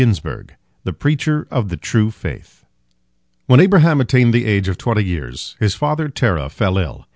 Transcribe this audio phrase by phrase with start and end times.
[0.83, 2.65] THE PREACHER OF THE TRUE FAITH
[3.45, 7.07] When Abraham attained the age of twenty years, his father Terah fell ill.